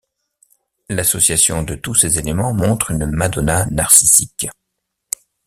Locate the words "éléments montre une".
2.17-3.05